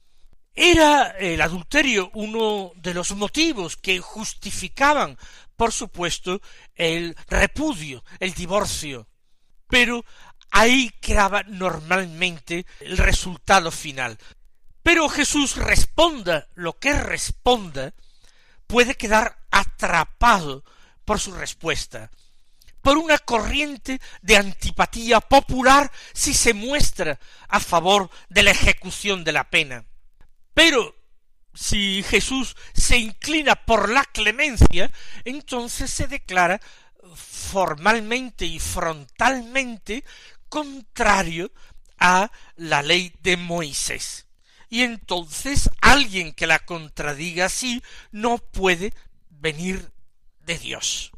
Era 0.56 1.16
el 1.18 1.42
adulterio 1.42 2.12
uno 2.14 2.72
de 2.76 2.94
los 2.94 3.12
motivos 3.16 3.76
que 3.76 4.00
justificaban 4.00 5.18
por 5.56 5.72
supuesto, 5.72 6.42
el 6.76 7.16
repudio, 7.28 8.04
el 8.20 8.34
divorcio. 8.34 9.08
Pero 9.68 10.06
ahí 10.52 10.92
quedaba 11.02 11.44
normalmente 11.44 12.66
el 12.80 12.98
resultado 12.98 13.72
final. 13.72 14.18
Pero 14.84 15.08
Jesús 15.10 15.56
responda 15.56 16.48
lo 16.56 16.78
que 16.78 16.94
responda, 16.94 17.94
puede 18.68 18.96
quedar 18.96 19.38
atrapado 19.50 20.64
por 21.06 21.20
su 21.20 21.34
respuesta, 21.34 22.12
por 22.82 22.98
una 22.98 23.18
corriente 23.18 24.02
de 24.22 24.38
antipatía 24.38 25.22
popular 25.22 25.92
si 26.14 26.34
se 26.34 26.54
muestra 26.54 27.20
a 27.48 27.60
favor 27.60 28.10
de 28.30 28.44
la 28.44 28.52
ejecución 28.52 29.24
de 29.24 29.32
la 29.32 29.50
pena. 29.50 29.86
Pero 30.54 30.96
si 31.54 32.04
Jesús 32.04 32.56
se 32.74 32.98
inclina 32.98 33.56
por 33.56 33.90
la 33.90 34.04
clemencia, 34.06 34.92
entonces 35.24 35.92
se 35.92 36.08
declara 36.08 36.60
formalmente 37.16 38.46
y 38.46 38.60
frontalmente 38.60 40.04
contrario 40.50 41.52
a 41.98 42.32
la 42.56 42.82
ley 42.82 43.14
de 43.22 43.38
Moisés. 43.38 44.28
Y 44.70 44.82
entonces 44.82 45.70
alguien 45.82 46.34
que 46.34 46.48
la 46.48 46.60
contradiga 46.60 47.46
así 47.46 47.84
no 48.12 48.40
puede 48.40 48.94
venir 49.30 49.92
de 50.40 50.58
Dios. 50.58 51.12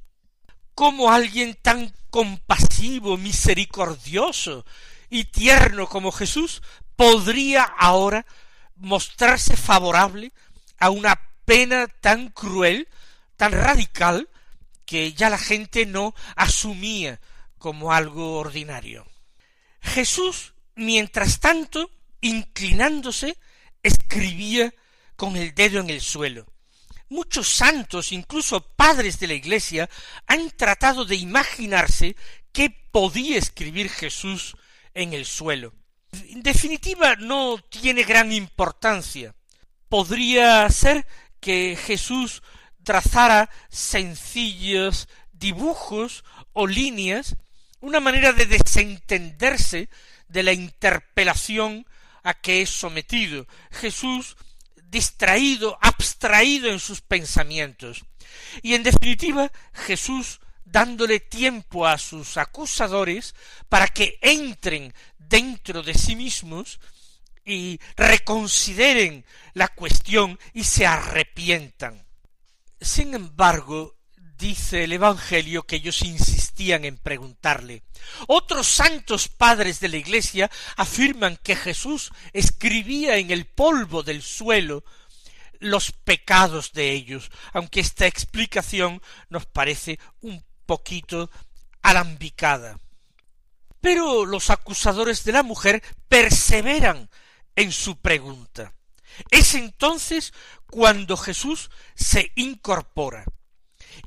Como 0.74 1.12
alguien 1.12 1.58
tan 1.62 1.94
compasivo, 2.10 3.18
misericordioso 3.18 4.66
y 5.10 5.26
tierno 5.26 5.88
como 5.88 6.12
Jesús 6.12 6.62
podría 6.98 7.64
ahora 7.64 8.26
mostrarse 8.76 9.58
favorable 9.58 10.32
a 10.80 10.90
una 10.90 11.20
pena 11.46 11.88
tan 11.88 12.30
cruel, 12.30 12.88
tan 13.38 13.52
radical, 13.52 14.30
que 14.86 15.14
ya 15.14 15.30
la 15.30 15.38
gente 15.38 15.86
no 15.86 16.14
asumía 16.36 17.20
como 17.58 17.92
algo 17.92 18.38
ordinario. 18.38 19.06
Jesús, 19.82 20.54
mientras 20.76 21.40
tanto, 21.40 21.90
inclinándose, 22.22 23.38
escribía 23.82 24.74
con 25.16 25.36
el 25.38 25.56
dedo 25.56 25.80
en 25.80 25.90
el 25.90 26.02
suelo, 26.02 26.46
Muchos 27.08 27.50
santos, 27.50 28.12
incluso 28.12 28.62
padres 28.76 29.20
de 29.20 29.28
la 29.28 29.36
Iglesia, 29.36 29.90
han 30.26 30.50
tratado 30.50 31.06
de 31.06 31.16
imaginarse 31.16 32.16
qué 32.52 32.72
podía 32.92 33.38
escribir 33.38 33.90
Jesús 33.90 34.58
en 34.96 35.14
el 35.14 35.26
suelo. 35.26 35.74
En 36.30 36.44
definitiva, 36.44 37.16
no 37.16 37.58
tiene 37.70 38.04
gran 38.04 38.32
importancia. 38.32 39.36
Podría 39.90 40.70
ser 40.70 41.06
que 41.40 41.78
Jesús 41.82 42.42
trazara 42.84 43.50
sencillos 43.70 45.08
dibujos 45.34 46.24
o 46.54 46.68
líneas, 46.68 47.36
una 47.82 48.00
manera 48.00 48.34
de 48.34 48.46
desentenderse 48.46 49.90
de 50.28 50.44
la 50.44 50.54
interpelación 50.54 51.86
a 52.24 52.34
que 52.34 52.62
es 52.62 52.70
sometido. 52.70 53.48
Jesús 53.72 54.38
distraído, 54.90 55.78
abstraído 55.82 56.70
en 56.70 56.80
sus 56.80 57.02
pensamientos. 57.02 58.06
Y 58.62 58.74
en 58.74 58.84
definitiva, 58.84 59.52
Jesús 59.74 60.40
dándole 60.66 61.20
tiempo 61.20 61.88
a 61.88 61.98
sus 61.98 62.38
acusadores 62.38 63.36
para 63.70 63.88
que 63.88 64.18
entren 64.22 64.94
dentro 65.18 65.84
de 65.84 65.94
sí 65.94 66.16
mismos 66.16 66.80
y 67.46 67.80
reconsideren 67.96 69.26
la 69.54 69.68
cuestión 69.70 70.40
y 70.54 70.64
se 70.64 70.86
arrepientan. 70.86 72.06
Sin 72.82 73.14
embargo, 73.14 73.96
dice 74.38 74.84
el 74.84 74.94
Evangelio 74.94 75.64
que 75.64 75.78
ellos 75.78 76.02
insistían 76.02 76.84
en 76.86 76.98
preguntarle. 76.98 77.84
Otros 78.28 78.68
santos 78.68 79.28
padres 79.28 79.80
de 79.80 79.90
la 79.90 79.98
Iglesia 79.98 80.52
afirman 80.76 81.38
que 81.38 81.56
Jesús 81.56 82.12
escribía 82.34 83.18
en 83.18 83.32
el 83.32 83.46
polvo 83.46 84.04
del 84.04 84.22
suelo 84.22 84.84
los 85.60 85.92
pecados 85.92 86.74
de 86.74 86.92
ellos, 86.92 87.32
aunque 87.54 87.80
esta 87.80 88.08
explicación 88.08 89.02
nos 89.30 89.46
parece 89.46 90.00
un 90.22 90.44
poquito 90.66 91.30
alambicada. 91.82 92.80
Pero 93.82 94.26
los 94.26 94.50
acusadores 94.50 95.24
de 95.24 95.32
la 95.32 95.44
mujer 95.44 95.84
perseveran 96.08 97.10
en 97.56 97.72
su 97.72 97.98
pregunta. 97.98 98.74
Es 99.30 99.56
entonces 99.56 100.34
cuando 100.68 101.16
Jesús 101.18 101.70
se 101.96 102.32
incorpora. 102.36 103.26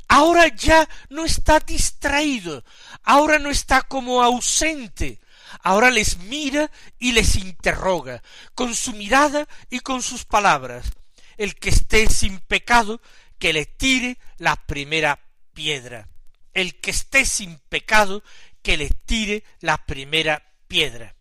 Ahora 0.08 0.48
ya 0.48 0.88
no 1.08 1.24
está 1.24 1.60
distraído, 1.60 2.64
ahora 3.04 3.38
no 3.38 3.50
está 3.50 3.82
como 3.82 4.22
ausente, 4.22 5.20
ahora 5.62 5.90
les 5.90 6.18
mira 6.18 6.70
y 6.98 7.12
les 7.12 7.36
interroga, 7.36 8.22
con 8.54 8.74
su 8.74 8.92
mirada 8.92 9.46
y 9.70 9.80
con 9.80 10.02
sus 10.02 10.24
palabras. 10.24 10.86
El 11.36 11.54
que 11.54 11.70
esté 11.70 12.08
sin 12.08 12.40
pecado, 12.40 13.00
que 13.38 13.52
le 13.52 13.64
tire 13.64 14.18
la 14.38 14.56
primera 14.56 15.20
piedra. 15.54 16.08
El 16.58 16.80
que 16.80 16.90
esté 16.90 17.24
sin 17.24 17.58
pecado, 17.68 18.24
que 18.62 18.76
le 18.76 18.90
tire 19.06 19.44
la 19.60 19.86
primera 19.86 20.42
piedra 20.66 21.14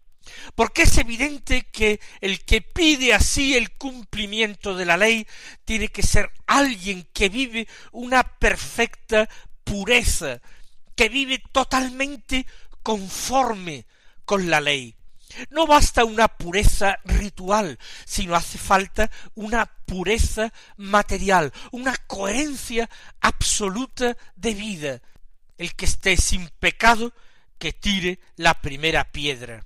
porque 0.56 0.84
es 0.84 0.98
evidente 0.98 1.63
que 1.72 2.00
el 2.22 2.44
que 2.44 2.62
pide 2.62 3.13
así 3.13 3.56
el 3.56 3.72
cumplimiento 3.72 4.75
de 4.75 4.86
la 4.86 4.98
ley 4.98 5.27
tiene 5.65 5.89
que 5.89 6.03
ser 6.03 6.32
alguien 6.46 7.08
que 7.13 7.29
vive 7.29 7.67
una 7.91 8.24
perfecta 8.24 9.29
pureza, 9.63 10.41
que 10.96 11.10
vive 11.10 11.41
totalmente 11.51 12.46
conforme 12.83 13.85
con 14.25 14.50
la 14.50 14.61
ley. 14.61 14.96
No 15.50 15.68
basta 15.68 16.05
una 16.05 16.27
pureza 16.29 17.00
ritual, 17.03 17.77
sino 18.05 18.33
hace 18.33 18.57
falta 18.57 19.11
una 19.35 19.66
pureza 19.66 20.51
material, 20.77 21.51
una 21.72 21.96
coherencia 21.96 22.90
absoluta 23.20 24.18
de 24.35 24.53
vida. 24.53 25.01
El 25.57 25.75
que 25.75 25.85
esté 25.85 26.17
sin 26.17 26.48
pecado, 26.59 27.13
que 27.57 27.74
tire 27.74 28.20
la 28.35 28.61
primera 28.61 29.11
piedra. 29.11 29.65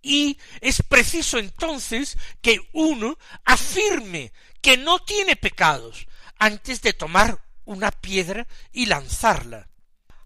Y 0.00 0.38
es 0.60 0.82
preciso 0.82 1.38
entonces 1.38 2.18
que 2.40 2.58
uno 2.72 3.18
afirme 3.44 4.32
que 4.60 4.76
no 4.76 4.98
tiene 4.98 5.36
pecados 5.36 6.06
antes 6.38 6.82
de 6.82 6.92
tomar 6.92 7.40
una 7.64 7.92
piedra 7.92 8.46
y 8.72 8.86
lanzarla. 8.86 9.68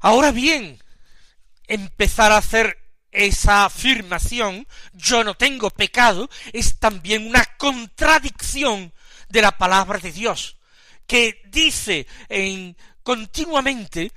Ahora 0.00 0.30
bien, 0.30 0.82
empezar 1.66 2.32
a 2.32 2.38
hacer 2.38 2.78
esa 3.10 3.64
afirmación, 3.64 4.66
yo 4.92 5.24
no 5.24 5.34
tengo 5.34 5.70
pecado, 5.70 6.28
es 6.52 6.78
también 6.78 7.26
una 7.26 7.44
contradicción 7.56 8.92
de 9.28 9.42
la 9.42 9.56
palabra 9.56 9.98
de 9.98 10.12
Dios, 10.12 10.58
que 11.06 11.42
dice 11.48 12.06
en 12.28 12.76
continuamente 13.02 14.12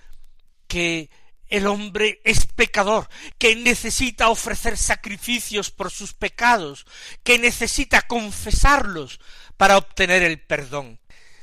que 0.69 1.10
el 1.49 1.65
hombre 1.67 2.21
es 2.23 2.45
pecador, 2.45 3.10
que 3.38 3.55
necesita 3.55 4.29
ofrecer 4.29 4.77
sacrificios 4.77 5.71
por 5.71 5.91
sus 5.91 6.13
pecados, 6.13 6.86
que 7.23 7.39
necesita 7.39 8.03
confesarlos 8.03 9.19
para 9.58 9.77
obtener 9.77 10.23
el 10.23 10.39
perdón. 10.39 10.99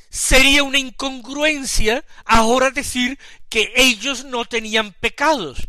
Sería 0.09 0.62
una 0.62 0.79
incongruencia 0.79 2.05
ahora 2.25 2.71
decir 2.71 3.19
que 3.49 3.73
ellos 3.75 4.25
no 4.25 4.45
tenían 4.45 4.93
pecados. 4.93 5.69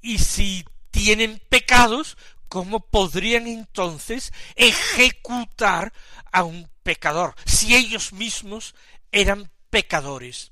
Y 0.00 0.18
si 0.18 0.64
tienen 0.92 1.42
pecados, 1.48 2.16
¿cómo 2.48 2.80
podrían 2.80 3.48
entonces 3.48 4.32
ejecutar 4.54 5.92
a 6.30 6.44
un 6.44 6.70
pecador 6.84 7.34
si 7.44 7.74
ellos 7.74 8.12
mismos 8.12 8.74
eran 9.10 9.50
pecadores? 9.70 10.51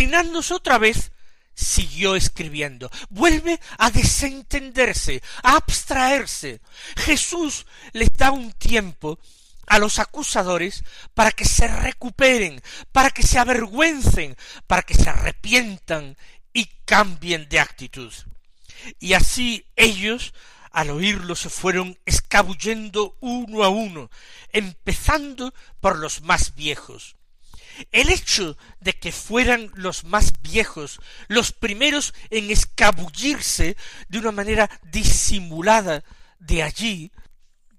Inclinándose 0.00 0.54
otra 0.54 0.78
vez, 0.78 1.12
siguió 1.54 2.16
escribiendo. 2.16 2.90
Vuelve 3.10 3.60
a 3.76 3.90
desentenderse, 3.90 5.22
a 5.42 5.56
abstraerse. 5.56 6.60
Jesús 6.96 7.66
les 7.92 8.10
da 8.14 8.30
un 8.30 8.52
tiempo 8.52 9.18
a 9.66 9.78
los 9.78 9.98
acusadores 9.98 10.84
para 11.12 11.32
que 11.32 11.44
se 11.44 11.68
recuperen, 11.68 12.62
para 12.92 13.10
que 13.10 13.22
se 13.22 13.38
avergüencen, 13.38 14.36
para 14.66 14.82
que 14.82 14.94
se 14.94 15.10
arrepientan 15.10 16.16
y 16.54 16.64
cambien 16.86 17.48
de 17.50 17.60
actitud. 17.60 18.12
Y 18.98 19.12
así 19.12 19.66
ellos, 19.76 20.32
al 20.70 20.88
oírlo, 20.88 21.36
se 21.36 21.50
fueron 21.50 21.98
escabullendo 22.06 23.18
uno 23.20 23.64
a 23.64 23.68
uno, 23.68 24.10
empezando 24.52 25.52
por 25.80 25.98
los 25.98 26.22
más 26.22 26.54
viejos. 26.54 27.16
El 27.92 28.10
hecho 28.10 28.56
de 28.80 28.92
que 28.92 29.12
fueran 29.12 29.70
los 29.74 30.04
más 30.04 30.32
viejos 30.42 31.00
los 31.28 31.52
primeros 31.52 32.14
en 32.30 32.50
escabullirse 32.50 33.76
de 34.08 34.18
una 34.18 34.32
manera 34.32 34.70
disimulada 34.84 36.04
de 36.38 36.62
allí, 36.62 37.12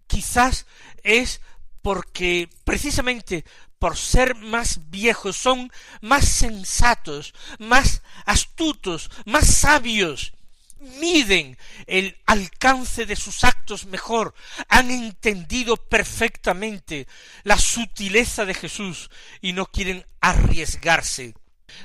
quizás 0.07 0.65
es 1.03 1.41
porque 1.81 2.49
precisamente 2.63 3.45
por 3.79 3.97
ser 3.97 4.35
más 4.35 4.91
viejos 4.91 5.35
son 5.35 5.71
más 6.01 6.25
sensatos, 6.25 7.33
más 7.57 8.03
astutos, 8.25 9.09
más 9.25 9.47
sabios, 9.47 10.33
miden 10.81 11.57
el 11.87 12.17
alcance 12.25 13.05
de 13.05 13.15
sus 13.15 13.43
actos 13.43 13.85
mejor, 13.85 14.33
han 14.67 14.91
entendido 14.91 15.77
perfectamente 15.77 17.07
la 17.43 17.57
sutileza 17.57 18.45
de 18.45 18.53
Jesús 18.53 19.09
y 19.41 19.53
no 19.53 19.67
quieren 19.67 20.05
arriesgarse, 20.19 21.35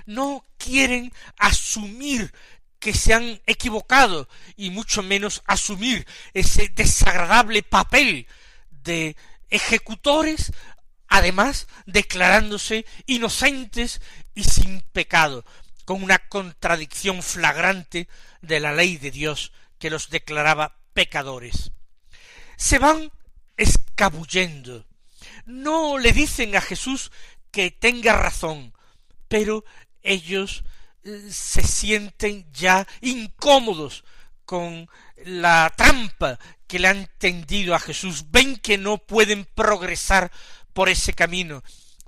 no 0.07 0.45
quieren 0.59 1.13
asumir 1.39 2.33
que 2.79 2.95
se 2.95 3.15
han 3.15 3.41
equivocado 3.47 4.29
y 4.57 4.71
mucho 4.71 5.03
menos 5.03 5.43
asumir 5.47 6.07
ese 6.35 6.69
desagradable 6.69 7.63
papel 7.63 8.27
de 8.71 9.17
ejecutores, 9.51 10.53
además 11.09 11.67
declarándose 11.87 12.87
inocentes 13.07 14.01
y 14.35 14.45
sin 14.45 14.81
pecado, 14.93 15.45
con 15.87 16.03
una 16.03 16.19
contradicción 16.19 17.23
flagrante 17.23 18.09
de 18.43 18.61
la 18.61 18.75
ley 18.75 18.99
de 18.99 19.11
Dios 19.11 19.53
que 19.79 19.89
los 19.89 20.11
declaraba 20.11 20.77
pecadores. 20.93 21.73
Se 22.57 22.79
van 22.79 23.11
escabullendo. 23.57 24.85
No 25.47 25.97
le 25.97 26.13
dicen 26.13 26.57
a 26.57 26.61
Jesús 26.61 27.13
que 27.51 27.71
tenga 27.71 28.15
razón, 28.15 28.75
pero 29.29 29.65
ellos 30.03 30.65
eh, 31.05 31.29
se 31.31 31.63
sienten 31.63 32.53
ya 32.53 32.87
incómodos 33.01 34.05
con 34.45 34.91
la 35.25 35.73
trampa 35.77 36.39
que 36.67 36.81
le 36.81 36.89
han 36.89 37.09
tendido 37.19 37.75
a 37.75 37.81
Jesús, 37.81 38.27
ven 38.31 38.57
que 38.57 38.77
no 38.77 38.99
pueden 38.99 39.45
progresar 39.45 40.33
por 40.73 40.89
ese 40.89 41.13
camino. 41.13 41.63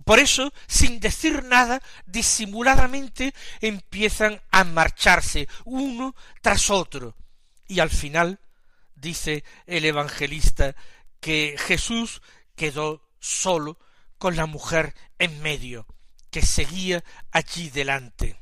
Por 0.05 0.19
eso, 0.19 0.53
sin 0.67 1.01
decir 1.01 1.45
nada, 1.45 1.83
disimuladamente 2.07 3.35
empiezan 3.61 4.41
a 4.51 4.65
marcharse 4.65 5.49
uno 5.65 6.15
tras 6.41 6.71
otro. 6.71 7.15
Y 7.67 7.81
al 7.81 7.91
final, 7.91 8.41
dice 8.95 9.45
el 9.67 9.85
evangelista, 9.85 10.75
que 11.21 11.57
Jesús 11.59 12.23
quedó 12.55 13.09
solo 13.21 13.79
con 14.19 14.37
la 14.37 14.47
mujer 14.47 14.95
en 15.19 15.41
medio, 15.43 15.87
que 16.31 16.43
seguía 16.43 17.05
allí 17.31 17.71
delante. 17.71 18.41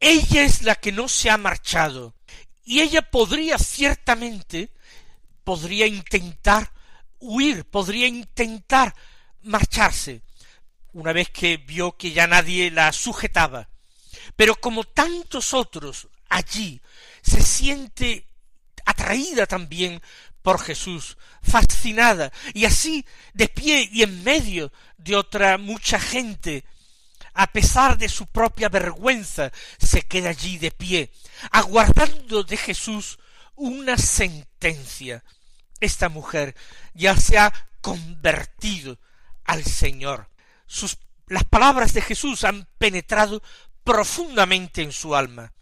Ella 0.00 0.42
es 0.42 0.62
la 0.62 0.76
que 0.76 0.92
no 0.92 1.08
se 1.08 1.30
ha 1.30 1.36
marchado, 1.36 2.14
y 2.64 2.80
ella 2.80 3.02
podría 3.02 3.58
ciertamente, 3.58 4.72
podría 5.44 5.86
intentar 5.86 6.72
huir, 7.18 7.64
podría 7.64 8.06
intentar 8.06 8.94
marcharse, 9.42 10.22
una 10.92 11.12
vez 11.12 11.30
que 11.30 11.56
vio 11.56 11.96
que 11.96 12.12
ya 12.12 12.26
nadie 12.26 12.70
la 12.70 12.92
sujetaba. 12.92 13.68
Pero 14.36 14.56
como 14.56 14.84
tantos 14.84 15.54
otros 15.54 16.08
allí, 16.28 16.80
se 17.22 17.42
siente 17.42 18.26
atraída 18.84 19.46
también 19.46 20.00
por 20.42 20.60
Jesús, 20.60 21.18
fascinada, 21.42 22.32
y 22.54 22.64
así 22.64 23.04
de 23.34 23.48
pie 23.48 23.88
y 23.92 24.02
en 24.02 24.24
medio 24.24 24.72
de 24.96 25.16
otra 25.16 25.58
mucha 25.58 26.00
gente, 26.00 26.64
a 27.34 27.48
pesar 27.48 27.98
de 27.98 28.08
su 28.08 28.26
propia 28.26 28.68
vergüenza, 28.68 29.52
se 29.78 30.02
queda 30.02 30.30
allí 30.30 30.58
de 30.58 30.70
pie, 30.70 31.12
aguardando 31.50 32.44
de 32.44 32.56
Jesús 32.56 33.18
una 33.56 33.98
sentencia. 33.98 35.22
Esta 35.80 36.08
mujer 36.08 36.56
ya 36.94 37.16
se 37.16 37.38
ha 37.38 37.52
convertido 37.80 38.98
al 39.44 39.64
Señor. 39.64 40.28
Las 41.26 41.44
palabras 41.44 41.92
de 41.92 42.02
Jesús 42.02 42.44
han 42.44 42.66
penetrado 42.78 43.42
profundamente 43.84 44.82
en 44.82 44.92
su 44.92 45.14
alma. 45.14 45.52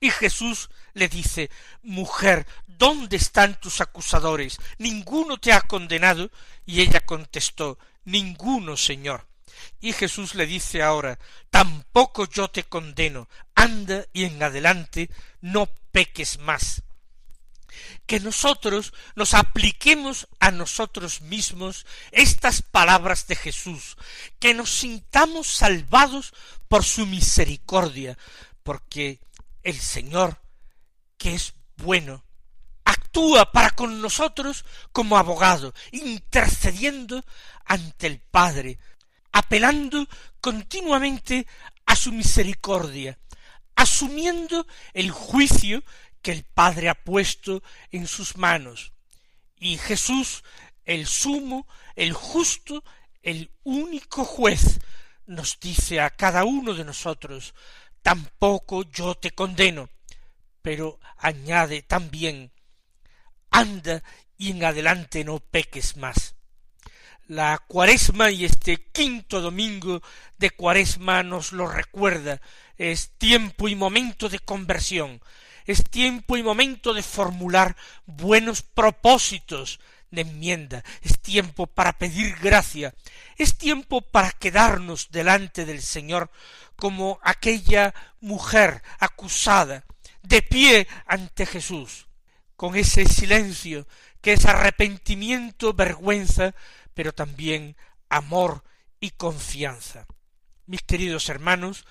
Y 0.00 0.10
Jesús 0.10 0.70
le 0.94 1.08
dice, 1.08 1.50
Mujer, 1.82 2.46
¿dónde 2.66 3.16
están 3.16 3.58
tus 3.60 3.80
acusadores? 3.80 4.58
¿Ninguno 4.78 5.38
te 5.38 5.52
ha 5.52 5.60
condenado? 5.60 6.30
Y 6.66 6.80
ella 6.80 7.00
contestó, 7.00 7.78
Ninguno, 8.04 8.76
Señor. 8.76 9.26
Y 9.80 9.92
Jesús 9.92 10.34
le 10.34 10.46
dice 10.46 10.82
ahora, 10.82 11.18
tampoco 11.50 12.28
yo 12.28 12.48
te 12.48 12.64
condeno, 12.64 13.28
anda 13.54 14.04
y 14.12 14.24
en 14.24 14.42
adelante 14.42 15.10
no 15.40 15.68
peques 15.90 16.38
más. 16.38 16.82
Que 18.06 18.20
nosotros 18.20 18.92
nos 19.14 19.34
apliquemos 19.34 20.28
a 20.40 20.50
nosotros 20.50 21.20
mismos 21.22 21.86
estas 22.12 22.62
palabras 22.62 23.26
de 23.26 23.36
Jesús, 23.36 23.96
que 24.38 24.54
nos 24.54 24.70
sintamos 24.70 25.46
salvados 25.48 26.34
por 26.68 26.84
su 26.84 27.06
misericordia, 27.06 28.18
porque 28.62 29.20
el 29.62 29.80
Señor, 29.80 30.40
que 31.16 31.34
es 31.34 31.54
bueno, 31.76 32.24
actúa 32.84 33.52
para 33.52 33.70
con 33.70 34.00
nosotros 34.00 34.64
como 34.92 35.18
abogado, 35.18 35.74
intercediendo 35.92 37.24
ante 37.64 38.06
el 38.06 38.20
Padre, 38.20 38.78
apelando 39.32 40.06
continuamente 40.40 41.46
a 41.86 41.96
su 41.96 42.12
misericordia, 42.12 43.18
asumiendo 43.76 44.66
el 44.94 45.10
juicio 45.10 45.84
que 46.22 46.32
el 46.32 46.44
Padre 46.44 46.88
ha 46.88 46.94
puesto 46.94 47.62
en 47.90 48.06
sus 48.06 48.36
manos. 48.36 48.92
Y 49.56 49.78
Jesús, 49.78 50.44
el 50.84 51.06
sumo, 51.06 51.66
el 51.96 52.12
justo, 52.12 52.84
el 53.22 53.50
único 53.64 54.24
juez, 54.24 54.80
nos 55.26 55.58
dice 55.60 56.00
a 56.00 56.10
cada 56.10 56.44
uno 56.44 56.74
de 56.74 56.84
nosotros, 56.84 57.54
tampoco 58.02 58.84
yo 58.84 59.14
te 59.14 59.32
condeno, 59.32 59.90
pero 60.62 60.98
añade 61.16 61.82
también, 61.82 62.52
anda 63.50 64.02
y 64.36 64.52
en 64.52 64.64
adelante 64.64 65.24
no 65.24 65.40
peques 65.40 65.96
más 65.96 66.34
la 67.28 67.62
cuaresma 67.68 68.30
y 68.30 68.46
este 68.46 68.88
quinto 68.90 69.40
domingo 69.40 70.02
de 70.38 70.50
cuaresma 70.50 71.22
nos 71.22 71.52
lo 71.52 71.66
recuerda. 71.68 72.40
Es 72.76 73.10
tiempo 73.18 73.68
y 73.68 73.74
momento 73.74 74.28
de 74.28 74.38
conversión. 74.38 75.20
Es 75.68 75.84
tiempo 75.84 76.38
y 76.38 76.42
momento 76.42 76.94
de 76.94 77.02
formular 77.02 77.76
buenos 78.06 78.62
propósitos 78.62 79.80
de 80.10 80.22
enmienda. 80.22 80.82
Es 81.02 81.20
tiempo 81.20 81.66
para 81.66 81.92
pedir 81.92 82.36
gracia. 82.36 82.94
Es 83.36 83.58
tiempo 83.58 84.00
para 84.00 84.32
quedarnos 84.32 85.10
delante 85.10 85.66
del 85.66 85.82
Señor 85.82 86.30
como 86.76 87.20
aquella 87.22 87.92
mujer 88.22 88.82
acusada, 88.98 89.84
de 90.22 90.40
pie 90.40 90.88
ante 91.06 91.44
Jesús, 91.44 92.06
con 92.56 92.74
ese 92.74 93.04
silencio 93.04 93.86
que 94.22 94.32
es 94.32 94.46
arrepentimiento, 94.46 95.74
vergüenza, 95.74 96.54
pero 96.94 97.12
también 97.12 97.76
amor 98.08 98.64
y 99.00 99.10
confianza. 99.10 100.06
Mis 100.64 100.80
queridos 100.80 101.28
hermanos, 101.28 101.84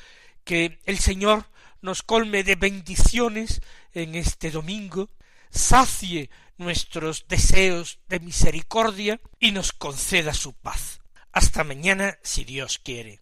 que 0.44 0.80
el 0.86 0.98
Señor 0.98 1.46
nos 1.82 2.04
colme 2.04 2.44
de 2.44 2.56
bendiciones 2.56 3.62
en 3.94 4.16
este 4.16 4.52
domingo, 4.52 5.10
sacie 5.50 6.30
nuestros 6.58 7.28
deseos 7.28 8.00
de 8.08 8.20
misericordia 8.20 9.22
y 9.40 9.52
nos 9.52 9.74
conceda 9.74 10.34
su 10.34 10.54
paz. 10.54 11.02
Hasta 11.32 11.64
mañana, 11.64 12.18
si 12.24 12.46
Dios 12.46 12.80
quiere. 12.80 13.22